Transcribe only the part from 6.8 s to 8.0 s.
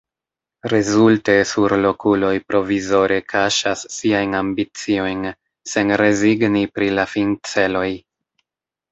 la finceloj.